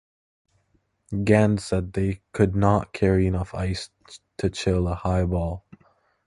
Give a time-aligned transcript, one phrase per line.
[1.25, 3.91] Gann said they "could not carry enough ice
[4.39, 5.63] to chill a highball".